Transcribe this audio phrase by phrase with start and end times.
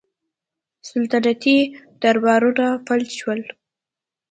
[0.89, 1.57] سلطنتي
[2.01, 3.41] دربارونه فلج شول